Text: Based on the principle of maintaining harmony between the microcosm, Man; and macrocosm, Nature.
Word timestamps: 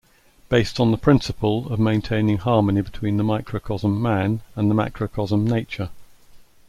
Based 0.49 0.79
on 0.79 0.89
the 0.89 0.97
principle 0.97 1.71
of 1.71 1.79
maintaining 1.79 2.37
harmony 2.39 2.81
between 2.81 3.17
the 3.17 3.23
microcosm, 3.23 4.01
Man; 4.01 4.41
and 4.55 4.67
macrocosm, 4.75 5.45
Nature. 5.45 5.91